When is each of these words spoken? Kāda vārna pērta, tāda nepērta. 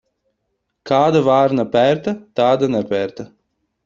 Kāda 0.91 1.19
vārna 1.27 1.65
pērta, 1.75 2.13
tāda 2.39 2.71
nepērta. 2.77 3.27